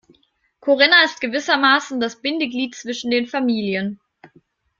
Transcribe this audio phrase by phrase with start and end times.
[0.61, 3.99] Corinna ist gewissermaßen das Bindeglied zwischen den Familien.